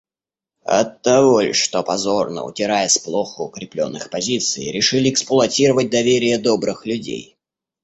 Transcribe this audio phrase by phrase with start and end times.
[0.65, 7.37] Оттого ль, что, позорно удирая с плохо укреплённых позиций, решили эксплуатировать доверие добрых людей?